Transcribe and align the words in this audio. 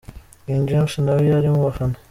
King 0.45 0.63
James 0.69 0.95
na 1.05 1.13
we 1.17 1.23
yari 1.31 1.49
mu 1.53 1.61
bafana. 1.65 1.95